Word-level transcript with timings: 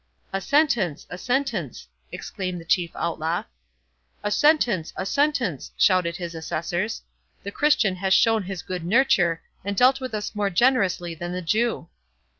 "A 0.33 0.41
sentence!—a 0.41 1.17
sentence!" 1.19 1.87
exclaimed 2.11 2.59
the 2.59 2.65
chief 2.65 2.89
Outlaw. 2.95 3.43
"A 4.23 4.31
sentence!—a 4.31 5.05
sentence!" 5.05 5.71
shouted 5.77 6.17
his 6.17 6.33
assessors; 6.33 7.03
"the 7.43 7.51
Christian 7.51 7.97
has 7.97 8.11
shown 8.15 8.41
his 8.41 8.63
good 8.63 8.83
nurture, 8.83 9.43
and 9.63 9.77
dealt 9.77 10.01
with 10.01 10.15
us 10.15 10.33
more 10.33 10.49
generously 10.49 11.13
than 11.13 11.33
the 11.33 11.41
Jew." 11.43 11.87